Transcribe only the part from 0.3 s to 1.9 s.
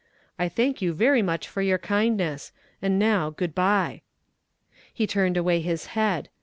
'I thank you very much for your